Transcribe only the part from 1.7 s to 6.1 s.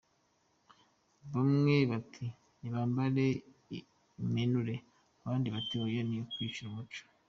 bati nibambare impenure abandi bati oya